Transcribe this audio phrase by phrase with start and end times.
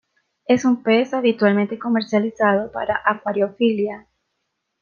[0.45, 4.07] Es un pez habitualmente comercializado para acuariofilia.